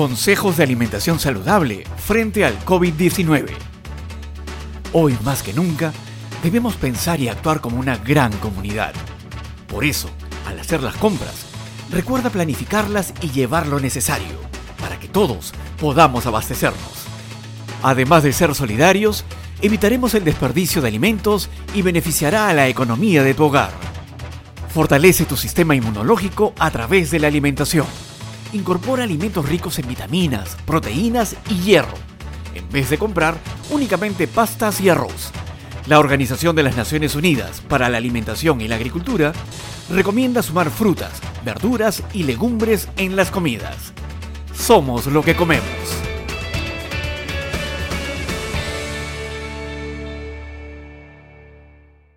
[0.00, 3.50] Consejos de alimentación saludable frente al COVID-19.
[4.94, 5.92] Hoy más que nunca,
[6.42, 8.94] debemos pensar y actuar como una gran comunidad.
[9.68, 10.08] Por eso,
[10.46, 11.44] al hacer las compras,
[11.90, 14.40] recuerda planificarlas y llevar lo necesario
[14.80, 17.04] para que todos podamos abastecernos.
[17.82, 19.26] Además de ser solidarios,
[19.60, 23.72] evitaremos el desperdicio de alimentos y beneficiará a la economía de tu hogar.
[24.72, 28.09] Fortalece tu sistema inmunológico a través de la alimentación.
[28.52, 31.94] Incorpora alimentos ricos en vitaminas, proteínas y hierro,
[32.54, 33.36] en vez de comprar
[33.70, 35.30] únicamente pastas y arroz.
[35.86, 39.32] La Organización de las Naciones Unidas para la Alimentación y la Agricultura
[39.88, 43.92] recomienda sumar frutas, verduras y legumbres en las comidas.
[44.52, 45.99] Somos lo que comemos.